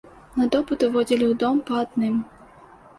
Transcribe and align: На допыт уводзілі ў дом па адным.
На 0.37 0.45
допыт 0.55 0.79
уводзілі 0.89 1.25
ў 1.27 1.33
дом 1.45 1.55
па 1.67 1.73
адным. 1.85 2.21